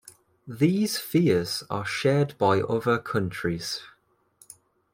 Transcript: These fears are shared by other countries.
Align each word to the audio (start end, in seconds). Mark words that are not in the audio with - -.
These 0.47 0.97
fears 0.97 1.63
are 1.69 1.85
shared 1.85 2.35
by 2.39 2.59
other 2.61 2.97
countries. 2.97 3.83